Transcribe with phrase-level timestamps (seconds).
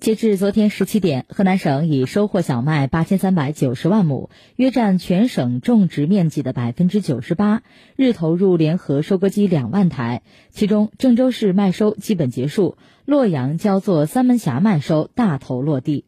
[0.00, 7.62] 截至昨天十七点，河南省已收获小麦八千三百九十万亩，约占全省种植面积的百分之九十八，
[7.96, 10.22] 日投入联合收割机两万台。
[10.48, 16.06] 其中，郑州市麦收基本结束，洛阳焦作三门峡麦收大头落地。